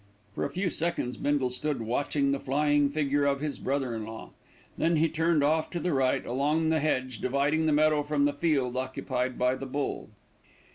For 0.33 0.43
a 0.43 0.49
few 0.49 0.71
seconds, 0.71 1.15
Bindle 1.15 1.51
stood 1.51 1.79
watching 1.79 2.31
the 2.31 2.39
flying 2.39 2.89
figure 2.89 3.25
of 3.25 3.39
his 3.39 3.59
brother 3.59 3.93
in 3.95 4.03
law. 4.03 4.31
Then 4.75 4.95
he 4.95 5.07
turned 5.07 5.43
off 5.43 5.69
to 5.69 5.79
the 5.79 5.93
right, 5.93 6.25
along 6.25 6.69
the 6.69 6.79
hedge 6.79 7.19
dividing 7.21 7.67
the 7.67 7.71
meadow 7.71 8.01
from 8.01 8.25
the 8.25 8.33
field 8.33 8.75
occupied 8.75 9.37
by 9.37 9.53
the 9.53 9.67
bull. 9.67 10.09